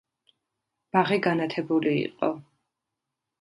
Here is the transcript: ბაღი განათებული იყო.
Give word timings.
ბაღი 0.97 1.19
განათებული 1.27 1.93
იყო. 2.07 2.31